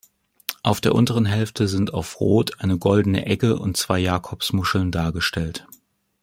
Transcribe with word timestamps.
Auf 0.63 0.81
der 0.81 0.95
unteren 0.95 1.25
Hälfte 1.25 1.67
sind 1.67 1.93
auf 1.93 2.19
Rot 2.19 2.59
eine 2.59 2.79
goldene 2.79 3.27
Egge 3.27 3.59
und 3.59 3.77
zwei 3.77 3.99
Jakobsmuscheln 3.99 4.91
dargestellt. 4.91 5.67